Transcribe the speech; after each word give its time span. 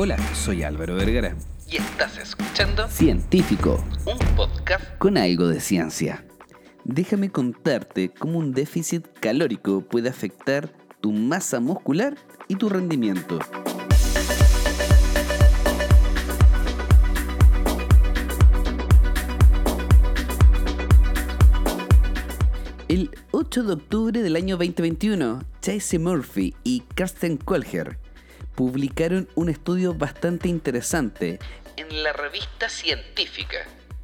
Hola, 0.00 0.16
soy 0.32 0.62
Álvaro 0.62 0.94
Vergara. 0.94 1.34
Y 1.68 1.78
estás 1.78 2.18
escuchando 2.18 2.86
Científico, 2.86 3.84
un 4.06 4.36
podcast 4.36 4.96
con 4.98 5.18
algo 5.18 5.48
de 5.48 5.58
ciencia. 5.58 6.24
Déjame 6.84 7.32
contarte 7.32 8.10
cómo 8.16 8.38
un 8.38 8.52
déficit 8.52 9.04
calórico 9.18 9.80
puede 9.80 10.08
afectar 10.08 10.72
tu 11.00 11.10
masa 11.10 11.58
muscular 11.58 12.16
y 12.46 12.54
tu 12.54 12.68
rendimiento. 12.68 13.40
El 22.86 23.10
8 23.32 23.64
de 23.64 23.72
octubre 23.72 24.22
del 24.22 24.36
año 24.36 24.56
2021, 24.58 25.40
Chase 25.60 25.98
Murphy 25.98 26.54
y 26.62 26.84
Karsten 26.94 27.36
Kolger 27.36 27.98
publicaron 28.58 29.28
un 29.36 29.50
estudio 29.50 29.94
bastante 29.94 30.48
interesante 30.48 31.38
en 31.76 32.02
la 32.02 32.12
revista 32.12 32.68
científica 32.68 33.58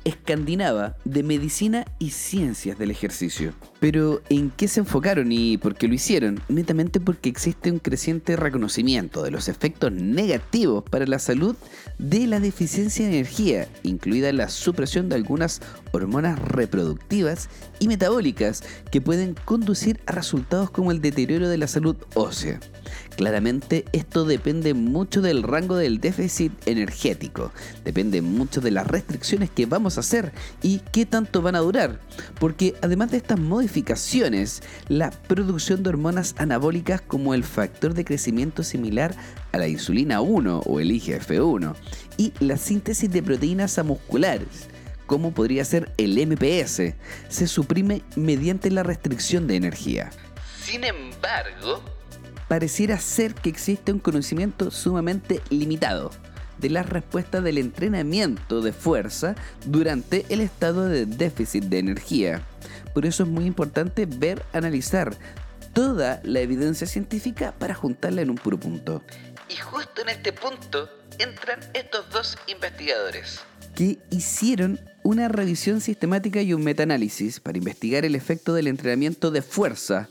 escandinava 0.05 0.97
de 1.05 1.23
medicina 1.23 1.87
y 1.99 2.11
ciencias 2.11 2.79
del 2.79 2.91
ejercicio. 2.91 3.55
Pero 3.81 4.23
¿en 4.29 4.51
qué 4.51 4.69
se 4.69 4.81
enfocaron 4.81 5.33
y 5.33 5.59
por 5.59 5.75
qué 5.75 5.89
lo 5.89 5.95
hicieron? 5.95 6.41
Netamente 6.49 7.01
porque 7.01 7.29
existe 7.29 7.71
un 7.71 7.79
creciente 7.79 8.37
reconocimiento 8.37 9.23
de 9.23 9.31
los 9.31 9.49
efectos 9.49 9.93
negativos 9.93 10.85
para 10.85 11.07
la 11.07 11.19
salud 11.19 11.57
de 11.99 12.27
la 12.27 12.41
deficiencia 12.41 13.07
de 13.07 13.13
energía, 13.19 13.69
incluida 13.83 14.33
la 14.33 14.49
supresión 14.49 15.09
de 15.09 15.17
algunas 15.17 15.61
hormonas 15.93 16.39
reproductivas 16.39 17.49
y 17.79 17.89
metabólicas 17.89 18.63
que 18.91 19.01
pueden 19.01 19.35
conducir 19.45 20.01
a 20.07 20.13
resultados 20.13 20.71
como 20.71 20.93
el 20.93 21.01
deterioro 21.01 21.49
de 21.49 21.59
la 21.59 21.67
salud 21.67 21.97
ósea. 22.15 22.61
Claramente 23.17 23.85
esto 23.93 24.25
depende 24.25 24.75
mucho 24.75 25.23
del 25.23 25.43
rango 25.43 25.77
del 25.77 26.01
déficit 26.01 26.53
energético, 26.67 27.53
depende 27.85 28.23
mucho 28.23 28.61
de 28.61 28.71
las 28.71 28.87
restricciones 28.87 29.51
que 29.51 29.67
vamos 29.67 29.97
a 29.97 30.01
hacer 30.01 30.33
y 30.63 30.81
qué 30.93 31.07
tanto 31.07 31.43
van 31.43 31.57
a 31.57 31.61
durar, 31.61 32.01
porque 32.41 32.75
además 32.83 33.11
de 33.11 33.19
estas 33.19 33.39
modificaciones, 33.39 34.63
la 34.89 35.11
producción 35.11 35.83
de 35.83 35.91
hormonas 35.91 36.35
anabólicas 36.39 37.01
como 37.01 37.35
el 37.35 37.45
factor 37.45 37.95
de 37.95 38.05
crecimiento 38.05 38.63
similar 38.63 39.15
a 39.53 39.59
la 39.59 39.69
insulina 39.69 40.21
1 40.21 40.61
o 40.67 40.81
el 40.81 40.91
IGF-1 40.91 41.75
y 42.17 42.33
la 42.41 42.57
síntesis 42.57 43.11
de 43.11 43.23
proteínas 43.23 43.79
musculares, 43.85 44.69
como 45.07 45.33
podría 45.33 45.65
ser 45.65 45.93
el 45.99 46.19
MPS, 46.27 46.95
se 47.29 47.47
suprime 47.47 48.03
mediante 48.17 48.71
la 48.71 48.83
restricción 48.83 49.47
de 49.47 49.57
energía. 49.57 50.11
Sin 50.63 50.85
embargo, 50.85 51.83
pareciera 52.55 53.01
ser 53.01 53.35
que 53.35 53.51
existe 53.51 53.91
un 53.91 53.99
conocimiento 53.99 54.71
sumamente 54.71 55.41
limitado 55.51 56.13
de 56.59 56.71
las 56.71 56.89
respuestas 56.89 57.43
del 57.43 57.59
entrenamiento 57.59 58.61
de 58.61 58.73
fuerza 58.73 59.35
durante 59.67 60.25
el 60.29 60.41
estado 60.41 60.89
de 60.89 61.05
déficit 61.05 61.65
de 61.65 61.81
energía. 61.81 62.43
Por 62.95 63.07
eso 63.07 63.25
es 63.25 63.29
muy 63.29 63.47
importante 63.47 64.07
ver, 64.07 64.45
analizar 64.53 65.17
toda 65.73 66.21
la 66.23 66.39
evidencia 66.39 66.87
científica 66.87 67.53
para 67.59 67.75
juntarla 67.75 68.23
en 68.23 68.31
un 68.31 68.37
puro 68.37 68.61
punto. 68.61 69.03
Y 69.49 69.57
justo 69.57 70.03
en 70.03 70.11
este 70.11 70.33
punto 70.33 70.89
entran 71.19 71.59
estos 71.75 72.09
dos 72.11 72.39
investigadores. 72.47 73.41
Que 73.75 73.99
hicieron 74.13 74.79
una 75.03 75.27
revisión 75.27 75.81
sistemática 75.81 76.41
y 76.41 76.55
un 76.55 76.63
metaanálisis 76.63 77.41
para 77.41 77.59
investigar 77.59 78.05
el 78.05 78.15
efecto 78.15 78.55
del 78.55 78.69
entrenamiento 78.69 79.33
de 79.33 79.43
fuerza 79.43 80.09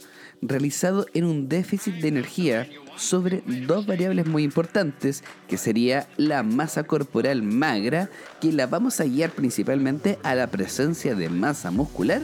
realizado 0.47 1.05
en 1.13 1.25
un 1.25 1.49
déficit 1.49 1.95
de 1.95 2.07
energía 2.07 2.67
sobre 2.95 3.43
dos 3.67 3.85
variables 3.85 4.27
muy 4.27 4.43
importantes, 4.43 5.23
que 5.47 5.57
sería 5.57 6.07
la 6.17 6.43
masa 6.43 6.83
corporal 6.83 7.41
magra, 7.43 8.09
que 8.39 8.51
la 8.51 8.67
vamos 8.67 8.99
a 8.99 9.05
guiar 9.05 9.31
principalmente 9.31 10.19
a 10.23 10.35
la 10.35 10.47
presencia 10.47 11.15
de 11.15 11.29
masa 11.29 11.71
muscular, 11.71 12.21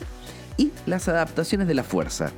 y 0.57 0.71
las 0.85 1.07
adaptaciones 1.07 1.67
de 1.67 1.73
la 1.73 1.83
fuerza. 1.83 2.33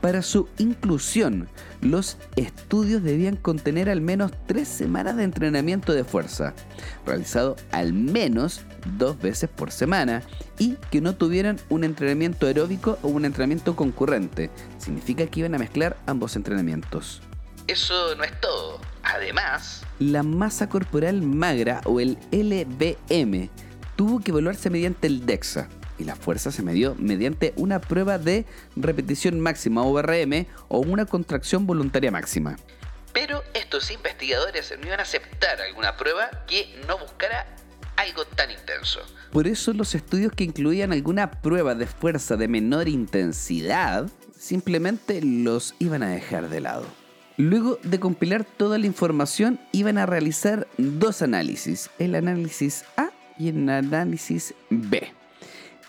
Para 0.00 0.22
su 0.22 0.48
inclusión, 0.56 1.48
los 1.82 2.16
estudios 2.36 3.02
debían 3.02 3.36
contener 3.36 3.90
al 3.90 4.00
menos 4.00 4.32
tres 4.46 4.66
semanas 4.66 5.16
de 5.16 5.24
entrenamiento 5.24 5.92
de 5.92 6.04
fuerza, 6.04 6.54
realizado 7.04 7.56
al 7.70 7.92
menos 7.92 8.62
dos 8.96 9.20
veces 9.20 9.50
por 9.50 9.70
semana, 9.70 10.22
y 10.58 10.76
que 10.90 11.02
no 11.02 11.16
tuvieran 11.16 11.58
un 11.68 11.84
entrenamiento 11.84 12.46
aeróbico 12.46 12.98
o 13.02 13.08
un 13.08 13.26
entrenamiento 13.26 13.76
concurrente. 13.76 14.50
Significa 14.78 15.26
que 15.26 15.40
iban 15.40 15.54
a 15.54 15.58
mezclar 15.58 15.98
ambos 16.06 16.34
entrenamientos. 16.34 17.20
Eso 17.66 18.14
no 18.14 18.24
es 18.24 18.40
todo. 18.40 18.80
Además, 19.02 19.82
la 19.98 20.22
masa 20.22 20.68
corporal 20.70 21.20
magra 21.20 21.82
o 21.84 22.00
el 22.00 22.16
LBM 22.32 23.50
tuvo 23.96 24.20
que 24.20 24.30
evaluarse 24.30 24.70
mediante 24.70 25.06
el 25.06 25.26
DEXA 25.26 25.68
y 26.00 26.04
la 26.04 26.16
fuerza 26.16 26.50
se 26.50 26.62
midió 26.62 26.94
mediante 26.98 27.52
una 27.56 27.80
prueba 27.80 28.18
de 28.18 28.46
repetición 28.74 29.38
máxima 29.38 29.82
o 29.82 30.00
RM 30.00 30.46
o 30.68 30.80
una 30.80 31.04
contracción 31.06 31.66
voluntaria 31.66 32.10
máxima. 32.10 32.56
Pero 33.12 33.42
estos 33.54 33.90
investigadores 33.90 34.72
no 34.80 34.86
iban 34.86 35.00
a 35.00 35.02
aceptar 35.02 35.60
alguna 35.60 35.96
prueba 35.96 36.30
que 36.46 36.80
no 36.88 36.98
buscara 36.98 37.46
algo 37.96 38.24
tan 38.24 38.50
intenso. 38.50 39.00
Por 39.32 39.46
eso 39.46 39.72
los 39.72 39.94
estudios 39.94 40.32
que 40.32 40.44
incluían 40.44 40.92
alguna 40.92 41.30
prueba 41.30 41.74
de 41.74 41.86
fuerza 41.86 42.36
de 42.36 42.48
menor 42.48 42.88
intensidad 42.88 44.08
simplemente 44.36 45.20
los 45.22 45.74
iban 45.78 46.02
a 46.02 46.08
dejar 46.08 46.48
de 46.48 46.60
lado. 46.60 46.86
Luego 47.36 47.78
de 47.82 48.00
compilar 48.00 48.44
toda 48.44 48.78
la 48.78 48.86
información 48.86 49.60
iban 49.72 49.98
a 49.98 50.06
realizar 50.06 50.66
dos 50.78 51.22
análisis, 51.22 51.90
el 51.98 52.14
análisis 52.14 52.84
A 52.96 53.10
y 53.38 53.48
el 53.48 53.68
análisis 53.68 54.54
B. 54.68 55.19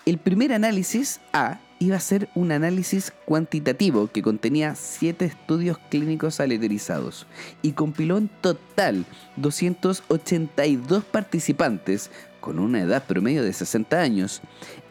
El 0.04 0.18
primer 0.18 0.52
análisis 0.52 1.20
A 1.32 1.60
iba 1.78 1.96
a 1.96 2.00
ser 2.00 2.28
un 2.34 2.50
análisis 2.50 3.12
cuantitativo 3.24 4.08
que 4.08 4.20
contenía 4.20 4.74
7 4.74 5.24
estudios 5.24 5.78
clínicos 5.90 6.40
aleatorizados 6.40 7.28
y 7.62 7.72
compiló 7.72 8.18
en 8.18 8.28
total 8.40 9.04
282 9.36 11.04
participantes 11.04 12.10
con 12.40 12.58
una 12.58 12.80
edad 12.80 13.04
promedio 13.04 13.44
de 13.44 13.52
60 13.52 14.00
años. 14.00 14.42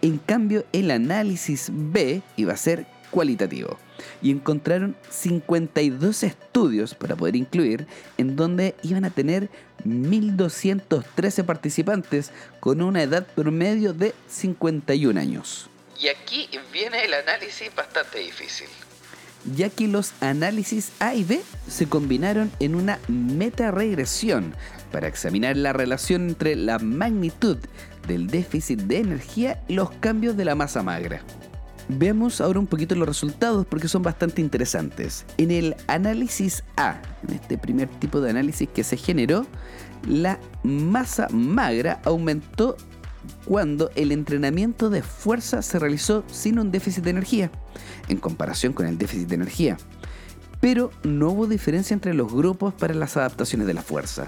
En 0.01 0.17
cambio, 0.17 0.63
el 0.71 0.91
análisis 0.91 1.69
B 1.73 2.21
iba 2.37 2.53
a 2.53 2.57
ser 2.57 2.85
cualitativo 3.09 3.77
y 4.21 4.31
encontraron 4.31 4.95
52 5.09 6.23
estudios 6.23 6.95
para 6.95 7.15
poder 7.15 7.35
incluir 7.35 7.87
en 8.17 8.35
donde 8.35 8.75
iban 8.83 9.05
a 9.05 9.09
tener 9.09 9.49
1.213 9.85 11.43
participantes 11.43 12.31
con 12.59 12.81
una 12.81 13.03
edad 13.03 13.25
promedio 13.25 13.93
de 13.93 14.13
51 14.27 15.19
años. 15.19 15.69
Y 15.99 16.07
aquí 16.07 16.49
viene 16.71 17.05
el 17.05 17.13
análisis 17.13 17.73
bastante 17.75 18.19
difícil. 18.19 18.67
Ya 19.55 19.69
que 19.69 19.87
los 19.87 20.13
análisis 20.19 20.91
A 20.99 21.15
y 21.15 21.23
B 21.23 21.41
se 21.67 21.87
combinaron 21.87 22.51
en 22.59 22.75
una 22.75 22.99
meta-regresión 23.07 24.55
para 24.91 25.07
examinar 25.07 25.57
la 25.57 25.73
relación 25.73 26.29
entre 26.29 26.55
la 26.55 26.79
magnitud 26.79 27.57
del 28.07 28.27
déficit 28.27 28.81
de 28.81 28.97
energía 28.97 29.63
y 29.67 29.73
los 29.73 29.91
cambios 29.91 30.37
de 30.37 30.45
la 30.45 30.55
masa 30.55 30.83
magra. 30.83 31.23
Veamos 31.87 32.41
ahora 32.41 32.59
un 32.59 32.67
poquito 32.67 32.95
los 32.95 33.07
resultados 33.07 33.65
porque 33.65 33.87
son 33.87 34.01
bastante 34.01 34.41
interesantes. 34.41 35.25
En 35.37 35.51
el 35.51 35.75
análisis 35.87 36.63
A, 36.77 37.01
en 37.27 37.35
este 37.35 37.57
primer 37.57 37.89
tipo 37.89 38.21
de 38.21 38.29
análisis 38.29 38.69
que 38.69 38.83
se 38.83 38.97
generó, 38.97 39.45
la 40.07 40.39
masa 40.63 41.27
magra 41.31 42.01
aumentó 42.05 42.77
cuando 43.45 43.91
el 43.95 44.11
entrenamiento 44.11 44.89
de 44.89 45.01
fuerza 45.03 45.61
se 45.61 45.79
realizó 45.79 46.23
sin 46.27 46.59
un 46.59 46.71
déficit 46.71 47.03
de 47.03 47.11
energía, 47.11 47.51
en 48.07 48.17
comparación 48.17 48.73
con 48.73 48.87
el 48.87 48.97
déficit 48.97 49.27
de 49.27 49.35
energía. 49.35 49.77
Pero 50.59 50.91
no 51.03 51.29
hubo 51.29 51.47
diferencia 51.47 51.93
entre 51.93 52.13
los 52.13 52.31
grupos 52.31 52.73
para 52.73 52.93
las 52.93 53.17
adaptaciones 53.17 53.67
de 53.67 53.73
la 53.73 53.81
fuerza. 53.81 54.27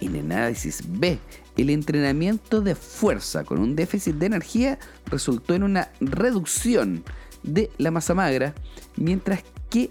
En 0.00 0.16
el 0.16 0.32
análisis 0.32 0.82
B, 0.86 1.18
el 1.56 1.70
entrenamiento 1.70 2.60
de 2.60 2.74
fuerza 2.74 3.44
con 3.44 3.58
un 3.58 3.76
déficit 3.76 4.16
de 4.16 4.26
energía 4.26 4.78
resultó 5.06 5.54
en 5.54 5.62
una 5.62 5.90
reducción 6.00 7.04
de 7.42 7.70
la 7.78 7.90
masa 7.90 8.14
magra, 8.14 8.54
mientras 8.96 9.44
que 9.70 9.90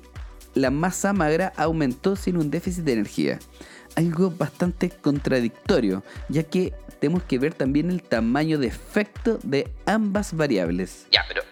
la 0.56 0.72
masa 0.72 1.14
magra 1.14 1.54
aumentó 1.56 2.16
sin 2.16 2.38
un 2.38 2.52
déficit 2.52 2.84
de 2.84 2.94
energía. 2.94 3.40
Algo 3.96 4.32
bastante 4.32 4.90
contradictorio, 4.90 6.04
ya 6.30 6.44
que 6.44 6.74
tenemos 7.00 7.24
que 7.24 7.40
ver 7.40 7.54
también 7.54 7.90
el 7.90 8.02
tamaño 8.02 8.58
de 8.58 8.68
efecto 8.68 9.40
de 9.44 9.72
ambas 9.86 10.36
variables. 10.36 11.08
Ya, 11.12 11.24
pero 11.28 11.44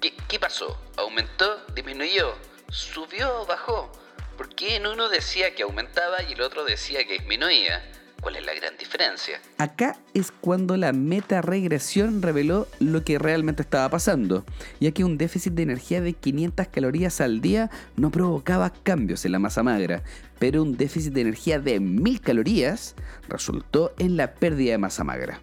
¿qué, 0.00 0.12
qué 0.28 0.38
pasó? 0.38 0.78
¿Aumentó? 0.96 1.64
¿Disminuyó? 1.74 2.34
¿Subió 2.68 3.46
bajó? 3.46 3.90
¿Por 4.36 4.54
qué 4.54 4.76
en 4.76 4.86
uno 4.86 5.08
decía 5.08 5.54
que 5.54 5.62
aumentaba 5.62 6.22
y 6.22 6.34
el 6.34 6.42
otro 6.42 6.64
decía 6.64 7.06
que 7.06 7.14
disminuía? 7.14 7.82
¿Cuál 8.20 8.36
es 8.36 8.44
la 8.44 8.54
gran 8.54 8.76
diferencia? 8.76 9.40
Acá 9.56 9.98
es 10.12 10.30
cuando 10.30 10.76
la 10.76 10.92
meta-regresión 10.92 12.20
reveló 12.20 12.66
lo 12.78 13.02
que 13.02 13.18
realmente 13.18 13.62
estaba 13.62 13.88
pasando, 13.88 14.44
ya 14.80 14.90
que 14.90 15.04
un 15.04 15.16
déficit 15.16 15.54
de 15.54 15.62
energía 15.62 16.00
de 16.02 16.12
500 16.12 16.66
calorías 16.68 17.20
al 17.20 17.40
día 17.40 17.70
no 17.96 18.10
provocaba 18.10 18.70
cambios 18.70 19.24
en 19.24 19.32
la 19.32 19.38
masa 19.38 19.62
magra, 19.62 20.02
pero 20.38 20.62
un 20.62 20.76
déficit 20.76 21.12
de 21.12 21.22
energía 21.22 21.58
de 21.58 21.80
1000 21.80 22.20
calorías 22.20 22.94
resultó 23.28 23.92
en 23.98 24.16
la 24.16 24.34
pérdida 24.34 24.72
de 24.72 24.78
masa 24.78 25.04
magra. 25.04 25.40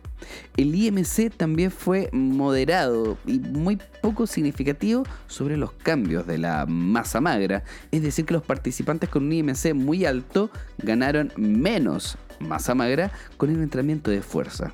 El 0.56 0.74
IMC 0.74 1.36
también 1.36 1.72
fue 1.72 2.10
moderado 2.14 3.18
y 3.26 3.40
muy 3.40 3.80
poco 4.02 4.28
significativo 4.28 5.04
sobre 5.28 5.58
los 5.58 5.74
cambios 5.74 6.26
de 6.28 6.38
la 6.38 6.66
masa 6.66 7.20
magra, 7.22 7.64
es 7.92 8.02
decir 8.02 8.26
que 8.26 8.34
los 8.34 8.44
participantes 8.44 9.10
con 9.10 9.26
un 9.26 9.34
IMC 9.34 9.74
muy 9.74 10.06
alto 10.06 10.50
ganaron 10.78 11.32
menos 11.36 12.18
masa 12.40 12.76
magra 12.76 13.12
con 13.38 13.50
el 13.50 13.62
entrenamiento 13.62 14.12
de 14.12 14.22
fuerza. 14.22 14.74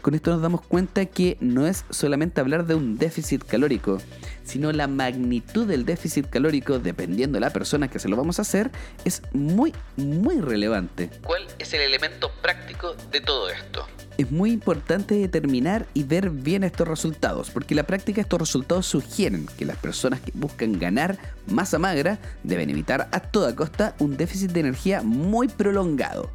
Con 0.00 0.14
esto 0.14 0.30
nos 0.30 0.42
damos 0.42 0.62
cuenta 0.62 1.06
que 1.06 1.36
no 1.40 1.66
es 1.66 1.84
solamente 1.90 2.40
hablar 2.40 2.66
de 2.66 2.74
un 2.74 2.98
déficit 2.98 3.44
calórico, 3.44 3.98
sino 4.44 4.72
la 4.72 4.86
magnitud 4.86 5.66
del 5.66 5.84
déficit 5.84 6.28
calórico, 6.28 6.78
dependiendo 6.78 7.36
de 7.36 7.40
la 7.40 7.50
persona 7.50 7.88
que 7.88 7.98
se 7.98 8.08
lo 8.08 8.16
vamos 8.16 8.38
a 8.38 8.42
hacer, 8.42 8.70
es 9.04 9.22
muy, 9.32 9.72
muy 9.96 10.40
relevante. 10.40 11.10
¿Cuál 11.24 11.46
es 11.58 11.72
el 11.74 11.80
elemento 11.82 12.30
práctico 12.42 12.94
de 13.10 13.20
todo 13.20 13.50
esto? 13.50 13.86
Es 14.18 14.30
muy 14.30 14.52
importante 14.52 15.14
determinar 15.14 15.86
y 15.94 16.02
ver 16.02 16.30
bien 16.30 16.64
estos 16.64 16.86
resultados, 16.86 17.50
porque 17.50 17.74
en 17.74 17.78
la 17.78 17.86
práctica 17.86 18.20
estos 18.20 18.40
resultados 18.40 18.86
sugieren 18.86 19.46
que 19.58 19.64
las 19.64 19.78
personas 19.78 20.20
que 20.20 20.32
buscan 20.34 20.78
ganar 20.78 21.18
masa 21.46 21.78
magra 21.78 22.18
deben 22.42 22.68
evitar 22.68 23.08
a 23.10 23.20
toda 23.20 23.56
costa 23.56 23.94
un 23.98 24.16
déficit 24.16 24.52
de 24.52 24.60
energía 24.60 25.02
muy 25.02 25.48
prolongado 25.48 26.30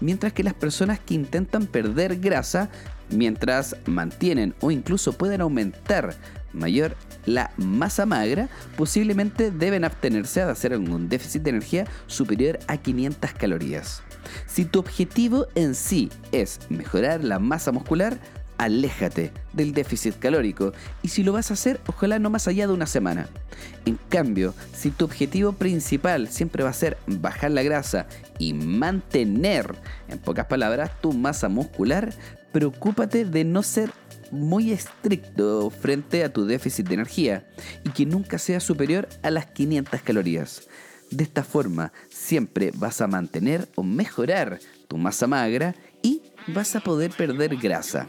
mientras 0.00 0.32
que 0.32 0.44
las 0.44 0.54
personas 0.54 1.00
que 1.00 1.14
intentan 1.14 1.66
perder 1.66 2.16
grasa, 2.16 2.70
mientras 3.10 3.76
mantienen 3.86 4.54
o 4.60 4.70
incluso 4.70 5.12
pueden 5.12 5.40
aumentar 5.40 6.14
mayor 6.52 6.96
la 7.26 7.50
masa 7.56 8.06
magra, 8.06 8.48
posiblemente 8.76 9.50
deben 9.50 9.84
abstenerse 9.84 10.44
de 10.44 10.50
hacer 10.50 10.72
algún 10.72 11.08
déficit 11.08 11.42
de 11.42 11.50
energía 11.50 11.86
superior 12.06 12.58
a 12.68 12.76
500 12.76 13.32
calorías. 13.32 14.02
Si 14.46 14.64
tu 14.64 14.78
objetivo 14.78 15.46
en 15.54 15.74
sí 15.74 16.10
es 16.32 16.60
mejorar 16.68 17.24
la 17.24 17.38
masa 17.38 17.72
muscular, 17.72 18.18
aléjate 18.58 19.32
del 19.52 19.72
déficit 19.72 20.18
calórico 20.18 20.72
y 21.02 21.08
si 21.08 21.22
lo 21.22 21.32
vas 21.32 21.50
a 21.50 21.54
hacer, 21.54 21.80
ojalá 21.86 22.18
no 22.18 22.30
más 22.30 22.48
allá 22.48 22.66
de 22.66 22.72
una 22.72 22.86
semana. 22.86 23.28
En 23.84 23.98
cambio, 24.08 24.54
si 24.72 24.90
tu 24.90 25.04
objetivo 25.04 25.52
principal 25.52 26.28
siempre 26.28 26.64
va 26.64 26.70
a 26.70 26.74
ser 26.74 26.98
bajar 27.06 27.50
la 27.50 27.62
grasa 27.62 28.06
y 28.38 28.54
mantener, 28.54 29.74
en 30.08 30.18
pocas 30.18 30.46
palabras, 30.46 30.90
tu 31.00 31.12
masa 31.12 31.48
muscular, 31.48 32.12
preocúpate 32.52 33.24
de 33.24 33.44
no 33.44 33.62
ser 33.62 33.90
muy 34.30 34.72
estricto 34.72 35.70
frente 35.70 36.24
a 36.24 36.32
tu 36.32 36.46
déficit 36.46 36.88
de 36.88 36.94
energía 36.94 37.46
y 37.84 37.90
que 37.90 38.06
nunca 38.06 38.38
sea 38.38 38.60
superior 38.60 39.08
a 39.22 39.30
las 39.30 39.46
500 39.46 40.00
calorías. 40.02 40.68
De 41.10 41.22
esta 41.22 41.44
forma, 41.44 41.92
siempre 42.08 42.72
vas 42.74 43.00
a 43.00 43.06
mantener 43.06 43.68
o 43.76 43.82
mejorar 43.82 44.58
tu 44.88 44.96
masa 44.96 45.26
magra 45.26 45.74
vas 46.48 46.76
a 46.76 46.80
poder 46.80 47.10
perder 47.10 47.56
grasa. 47.56 48.06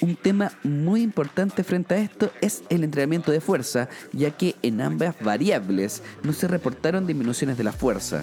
Un 0.00 0.16
tema 0.16 0.52
muy 0.62 1.02
importante 1.02 1.64
frente 1.64 1.94
a 1.94 1.98
esto 1.98 2.30
es 2.40 2.62
el 2.68 2.84
entrenamiento 2.84 3.32
de 3.32 3.40
fuerza, 3.40 3.88
ya 4.12 4.30
que 4.30 4.56
en 4.62 4.80
ambas 4.80 5.14
variables 5.20 6.02
no 6.22 6.32
se 6.32 6.48
reportaron 6.48 7.06
disminuciones 7.06 7.56
de 7.58 7.64
la 7.64 7.72
fuerza. 7.72 8.22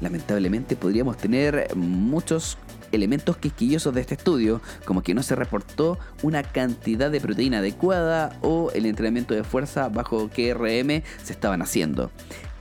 Lamentablemente 0.00 0.76
podríamos 0.76 1.16
tener 1.16 1.74
muchos 1.76 2.58
elementos 2.90 3.36
quisquillosos 3.38 3.94
de 3.94 4.02
este 4.02 4.14
estudio, 4.14 4.60
como 4.84 5.02
que 5.02 5.14
no 5.14 5.22
se 5.22 5.34
reportó 5.34 5.98
una 6.22 6.42
cantidad 6.42 7.10
de 7.10 7.20
proteína 7.20 7.58
adecuada 7.58 8.38
o 8.42 8.70
el 8.74 8.86
entrenamiento 8.86 9.34
de 9.34 9.44
fuerza 9.44 9.88
bajo 9.88 10.28
QRM 10.28 11.02
se 11.22 11.32
estaban 11.32 11.62
haciendo. 11.62 12.10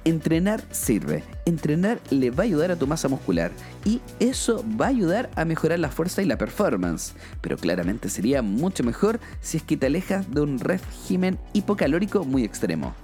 Entrenar 0.03 0.63
sirve. 0.71 1.23
Entrenar 1.45 1.99
le 2.09 2.31
va 2.31 2.43
a 2.43 2.45
ayudar 2.45 2.71
a 2.71 2.75
tu 2.75 2.87
masa 2.87 3.07
muscular 3.07 3.51
y 3.85 4.01
eso 4.19 4.65
va 4.79 4.87
a 4.87 4.89
ayudar 4.89 5.29
a 5.35 5.45
mejorar 5.45 5.79
la 5.79 5.89
fuerza 5.89 6.21
y 6.21 6.25
la 6.25 6.37
performance. 6.37 7.13
Pero 7.41 7.57
claramente 7.57 8.09
sería 8.09 8.41
mucho 8.41 8.83
mejor 8.83 9.19
si 9.41 9.57
es 9.57 9.63
que 9.63 9.77
te 9.77 9.85
alejas 9.85 10.31
de 10.31 10.41
un 10.41 10.59
régimen 10.59 11.37
hipocalórico 11.53 12.23
muy 12.23 12.43
extremo 12.43 12.95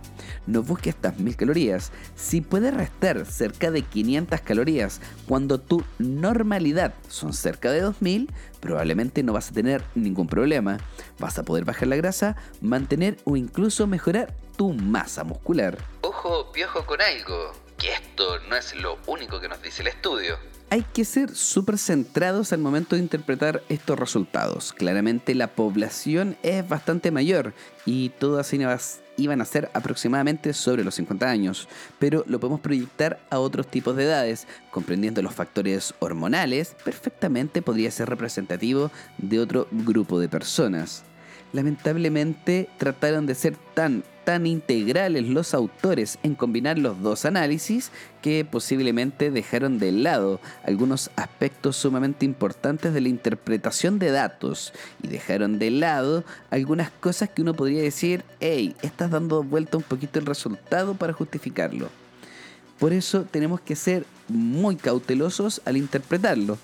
no 0.48 0.64
busques 0.64 0.96
estas 0.96 1.20
1000 1.20 1.36
calorías. 1.36 1.92
Si 2.16 2.42
puedes 2.42 2.74
restar 2.74 3.26
cerca 3.26 3.70
de 3.70 3.82
500 3.84 4.42
calorías 4.42 5.02
cuando 5.28 5.60
tu 5.60 5.84
normalidad 6.00 6.94
son 7.10 7.34
cerca 7.34 7.72
de 7.72 7.82
2000, 7.82 8.32
probablemente 8.60 9.24
no 9.24 9.34
vas 9.34 9.52
a 9.52 9.54
tener 9.54 9.84
ningún 9.94 10.28
problema. 10.28 10.78
Vas 11.20 11.38
a 11.38 11.44
poder 11.44 11.66
bajar 11.66 11.90
la 11.90 11.98
grasa, 11.98 12.38
mantener 12.62 13.18
o 13.26 13.36
incluso 13.36 13.86
mejorar 13.88 14.34
tu 14.56 14.74
masa 14.74 15.24
muscular. 15.24 15.78
Ojo, 16.18 16.52
piojo 16.52 16.84
con 16.84 17.00
algo, 17.00 17.54
que 17.78 17.94
esto 17.94 18.40
no 18.50 18.56
es 18.56 18.74
lo 18.74 18.98
único 19.06 19.40
que 19.40 19.48
nos 19.48 19.62
dice 19.62 19.84
el 19.84 19.90
estudio 19.90 20.36
hay 20.70 20.82
que 20.82 21.06
ser 21.06 21.34
súper 21.34 21.78
centrados 21.78 22.52
al 22.52 22.60
momento 22.60 22.96
de 22.96 23.02
interpretar 23.02 23.64
estos 23.70 23.98
resultados. 23.98 24.74
Claramente 24.74 25.34
la 25.34 25.48
población 25.48 26.36
es 26.44 26.68
bastante 26.68 27.10
mayor 27.10 27.54
y 27.86 28.10
todas 28.10 28.54
iban 28.54 29.42
a 29.42 29.46
ser 29.46 29.72
aproximadamente 29.74 30.52
sobre 30.52 30.84
los 30.84 30.96
50 30.96 31.30
años, 31.30 31.70
pero 32.00 32.26
lo 32.28 32.42
podemos 32.42 32.60
proyectar 32.60 33.20
a 33.30 33.40
otros 33.40 33.68
tipos 33.68 33.96
de 33.96 34.04
edades, 34.04 34.46
comprendiendo 34.70 35.22
los 35.22 35.34
factores 35.34 35.94
hormonales, 36.00 36.76
perfectamente 36.84 37.62
podría 37.62 37.90
ser 37.90 38.10
representativo 38.10 38.92
de 39.20 39.40
otro 39.40 39.70
grupo 39.72 40.20
de 40.20 40.28
personas. 40.28 41.04
Lamentablemente 41.54 42.68
trataron 42.78 43.26
de 43.26 43.36
ser 43.36 43.56
tan 43.74 44.04
tan 44.28 44.46
integrales 44.46 45.26
los 45.26 45.54
autores 45.54 46.20
en 46.22 46.36
combinar 46.36 46.78
los 46.78 47.02
dos 47.02 47.24
análisis 47.24 47.92
que 48.22 48.44
posiblemente 48.44 49.32
dejaron 49.32 49.80
de 49.80 49.94
lado 49.94 50.42
algunos 50.66 51.12
aspectos 51.16 51.78
sumamente 51.78 52.26
importantes 52.26 52.94
de 52.94 53.00
la 53.00 53.08
interpretación 53.08 54.00
de 54.00 54.12
datos 54.12 54.74
y 55.02 55.08
dejaron 55.08 55.60
de 55.60 55.72
lado 55.72 56.26
algunas 56.50 56.92
cosas 56.92 57.30
que 57.30 57.42
uno 57.42 57.54
podría 57.54 57.82
decir, 57.82 58.26
hey, 58.42 58.76
estás 58.82 59.12
dando 59.12 59.44
vuelta 59.44 59.78
un 59.78 59.84
poquito 59.84 60.20
el 60.20 60.26
resultado 60.26 60.96
para 60.96 61.14
justificarlo. 61.14 61.88
Por 62.80 62.92
eso 62.92 63.24
tenemos 63.32 63.62
que 63.62 63.78
ser 63.78 64.06
muy 64.28 64.76
cautelosos 64.76 65.62
al 65.64 65.78
interpretarlo. 65.78 66.58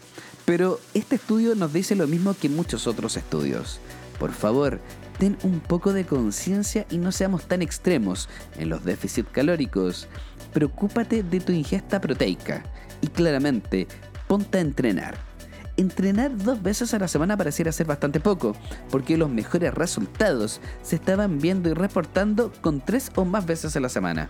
Pero 0.43 0.81
este 0.93 1.15
estudio 1.15 1.55
nos 1.55 1.71
dice 1.71 1.95
lo 1.95 2.07
mismo 2.07 2.35
que 2.35 2.49
muchos 2.49 2.87
otros 2.87 3.15
estudios. 3.15 3.79
Por 4.19 4.33
favor, 4.33 4.81
ten 5.17 5.37
un 5.43 5.59
poco 5.59 5.93
de 5.93 6.05
conciencia 6.05 6.85
y 6.89 6.97
no 6.97 7.11
seamos 7.11 7.45
tan 7.45 7.61
extremos 7.61 8.29
en 8.57 8.69
los 8.69 8.83
déficits 8.83 9.29
calóricos. 9.31 10.07
Preocúpate 10.53 11.23
de 11.23 11.39
tu 11.39 11.51
ingesta 11.51 11.99
proteica 11.99 12.63
y 13.01 13.07
claramente 13.07 13.87
ponte 14.27 14.57
a 14.57 14.61
entrenar. 14.61 15.32
Entrenar 15.75 16.37
dos 16.37 16.61
veces 16.61 16.93
a 16.93 16.99
la 16.99 17.07
semana 17.07 17.35
pareciera 17.35 17.71
ser 17.71 17.87
bastante 17.87 18.19
poco, 18.19 18.55
porque 18.91 19.17
los 19.17 19.29
mejores 19.29 19.73
resultados 19.73 20.61
se 20.83 20.95
estaban 20.95 21.39
viendo 21.39 21.67
y 21.69 21.73
reportando 21.73 22.51
con 22.61 22.79
tres 22.79 23.11
o 23.15 23.25
más 23.25 23.47
veces 23.47 23.75
a 23.75 23.79
la 23.79 23.89
semana. 23.89 24.29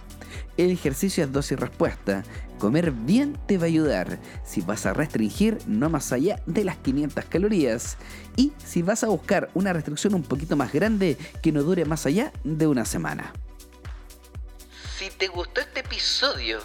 El 0.55 0.71
ejercicio 0.71 1.21
es 1.21 1.31
dosis 1.33 1.59
respuesta. 1.59 2.23
Comer 2.59 2.91
bien 2.91 3.37
te 3.45 3.57
va 3.57 3.63
a 3.63 3.67
ayudar 3.67 4.19
si 4.45 4.61
vas 4.61 4.85
a 4.85 4.93
restringir 4.93 5.57
no 5.67 5.89
más 5.89 6.13
allá 6.13 6.41
de 6.45 6.63
las 6.63 6.77
500 6.77 7.25
calorías 7.25 7.97
y 8.37 8.53
si 8.63 8.81
vas 8.81 9.03
a 9.03 9.07
buscar 9.07 9.49
una 9.53 9.73
restricción 9.73 10.13
un 10.13 10.23
poquito 10.23 10.55
más 10.55 10.71
grande 10.71 11.17
que 11.41 11.51
no 11.51 11.61
dure 11.63 11.83
más 11.83 12.05
allá 12.05 12.31
de 12.45 12.67
una 12.67 12.85
semana. 12.85 13.33
Si 14.97 15.09
te 15.09 15.27
gustó 15.27 15.59
este 15.59 15.81
episodio, 15.81 16.59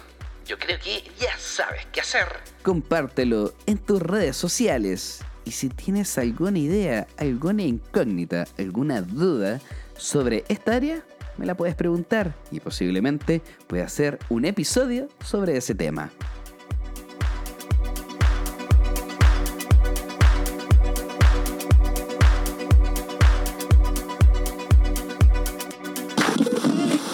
yo 0.49 0.57
creo 0.57 0.79
que 0.79 1.03
ya 1.19 1.37
sabes 1.37 1.85
qué 1.91 2.01
hacer. 2.01 2.25
Compártelo 2.63 3.53
en 3.67 3.77
tus 3.77 4.01
redes 4.01 4.35
sociales. 4.35 5.23
Y 5.45 5.51
si 5.51 5.69
tienes 5.69 6.17
alguna 6.17 6.57
idea, 6.57 7.07
alguna 7.17 7.61
incógnita, 7.61 8.47
alguna 8.57 9.03
duda 9.03 9.61
sobre 9.95 10.43
esta 10.47 10.75
área, 10.75 11.05
me 11.37 11.45
la 11.45 11.55
puedes 11.55 11.75
preguntar 11.75 12.35
y 12.51 12.59
posiblemente 12.61 13.43
pueda 13.67 13.85
hacer 13.85 14.17
un 14.29 14.45
episodio 14.45 15.07
sobre 15.23 15.55
ese 15.55 15.75
tema. 15.75 16.11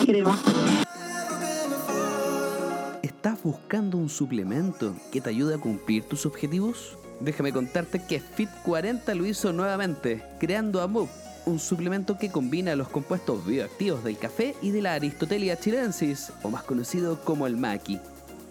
¿Estás 0.08 0.55
buscando 3.46 4.00
un 4.00 4.10
suplemento 4.10 4.96
que 5.12 5.22
te 5.22 5.30
ayude 5.30 5.54
a 5.54 5.60
cumplir 5.60 6.04
tus 6.04 6.25
objetivos? 6.25 6.98
Déjame 7.20 7.54
contarte 7.54 8.02
que 8.04 8.20
Fit 8.20 8.50
40 8.64 9.14
lo 9.14 9.24
hizo 9.24 9.54
nuevamente, 9.54 10.24
creando 10.40 10.82
a 10.82 10.88
un 10.88 11.60
suplemento 11.60 12.18
que 12.18 12.32
combina 12.32 12.75
los 12.75 12.90
compuestos 12.90 13.46
bioactivos 13.46 14.04
del 14.04 14.18
café 14.18 14.56
y 14.64 14.72
de 14.72 14.82
la 14.82 14.96
Aristotelia 14.96 15.60
chilensis, 15.60 16.34
o 16.42 16.50
más 16.50 16.64
conocido 16.64 17.24
como 17.24 17.46
el 17.46 17.56
maqui. 17.56 18.00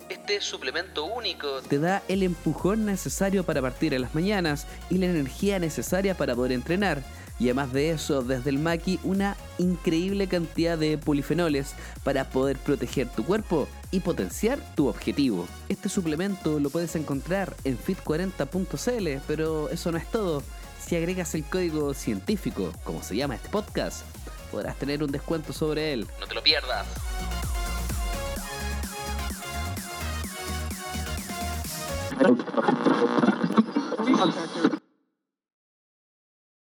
Este 0.08 0.40
suplemento 0.40 1.06
único 1.06 1.60
te 1.62 1.80
da 1.80 2.02
el 2.06 2.22
empujón 2.22 2.86
necesario 2.86 3.42
para 3.42 3.60
partir 3.60 3.94
en 3.94 4.02
las 4.02 4.14
mañanas 4.14 4.68
y 4.90 4.98
la 4.98 5.06
energía 5.06 5.58
necesaria 5.58 6.14
para 6.14 6.36
poder 6.36 6.52
entrenar. 6.52 7.02
Y 7.38 7.46
además 7.46 7.72
de 7.72 7.90
eso, 7.90 8.22
desde 8.22 8.50
el 8.50 8.58
Maki, 8.58 9.00
una 9.02 9.36
increíble 9.58 10.28
cantidad 10.28 10.78
de 10.78 10.98
polifenoles 10.98 11.74
para 12.04 12.28
poder 12.28 12.56
proteger 12.58 13.08
tu 13.08 13.24
cuerpo 13.24 13.68
y 13.90 14.00
potenciar 14.00 14.58
tu 14.74 14.88
objetivo. 14.88 15.46
Este 15.68 15.88
suplemento 15.88 16.60
lo 16.60 16.70
puedes 16.70 16.94
encontrar 16.96 17.54
en 17.64 17.78
fit40.cl, 17.78 19.22
pero 19.26 19.68
eso 19.68 19.90
no 19.90 19.98
es 19.98 20.10
todo. 20.10 20.42
Si 20.80 20.96
agregas 20.96 21.34
el 21.34 21.44
código 21.44 21.94
científico, 21.94 22.72
como 22.84 23.02
se 23.02 23.16
llama 23.16 23.34
este 23.34 23.48
podcast, 23.48 24.04
podrás 24.52 24.76
tener 24.76 25.02
un 25.02 25.10
descuento 25.10 25.52
sobre 25.52 25.92
él. 25.92 26.06
No 26.20 26.26
te 26.26 26.34
lo 26.34 26.42
pierdas. 26.42 26.86